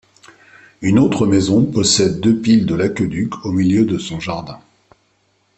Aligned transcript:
Une 0.81 0.97
autre 0.97 1.27
maison 1.27 1.63
possède 1.63 2.19
deux 2.21 2.35
piles 2.39 2.65
de 2.65 2.73
l'aqueduc 2.73 3.45
au 3.45 3.51
milieu 3.51 3.85
de 3.85 3.99
son 3.99 4.19
jardin. 4.19 4.59